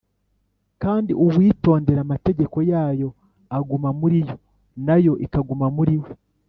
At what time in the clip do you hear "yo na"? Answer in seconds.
4.27-4.95